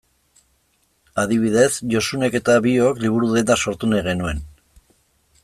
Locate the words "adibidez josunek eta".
1.23-2.57